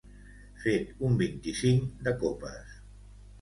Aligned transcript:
Fet 0.61 1.03
un 1.09 1.19
vint-i-cinc 1.19 2.01
de 2.09 2.15
copes. 2.25 2.73